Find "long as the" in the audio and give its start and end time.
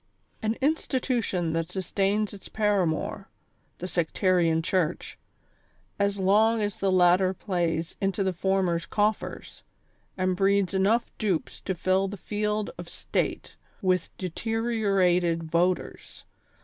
6.17-6.91